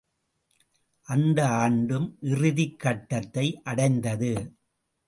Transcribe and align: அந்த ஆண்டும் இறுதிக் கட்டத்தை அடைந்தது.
அந்த 1.07 1.47
ஆண்டும் 1.47 2.17
இறுதிக் 2.21 2.79
கட்டத்தை 2.79 3.61
அடைந்தது. 3.63 4.55